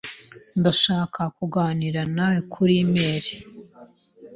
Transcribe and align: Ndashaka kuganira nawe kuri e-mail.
Ndashaka 0.59 1.21
kuganira 1.37 2.01
nawe 2.15 2.37
kuri 2.53 2.73
e-mail. 2.83 3.25